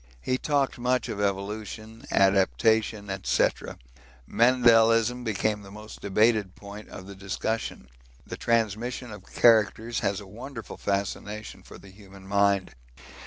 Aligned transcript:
He 0.19 0.39
talked 0.39 0.79
much 0.79 1.09
of 1.09 1.21
evolution, 1.21 2.07
adaptation, 2.09 3.07
&c. 3.23 3.47
Mendelism 4.25 5.23
became 5.23 5.61
the 5.61 5.69
most 5.69 6.01
debated 6.01 6.55
point 6.55 6.89
of 6.89 7.05
the 7.05 7.13
discussion; 7.13 7.87
the 8.25 8.35
transmission 8.35 9.11
of 9.11 9.31
characters 9.31 9.99
has 9.99 10.19
a 10.19 10.25
wonderful 10.25 10.77
fascination 10.77 11.61
for 11.61 11.77
the 11.77 11.91
human 11.91 12.25
mind. 12.27 12.73